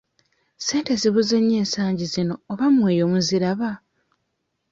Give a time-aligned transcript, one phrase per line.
[0.59, 3.71] Ssente zibuze nnyo ensangi zino oba mmwe eyo muziraba?